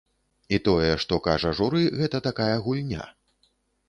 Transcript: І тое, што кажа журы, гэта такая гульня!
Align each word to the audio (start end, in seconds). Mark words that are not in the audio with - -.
І 0.57 0.59
тое, 0.67 0.87
што 1.03 1.19
кажа 1.27 1.51
журы, 1.59 1.81
гэта 1.99 2.21
такая 2.29 2.51
гульня! 2.69 3.03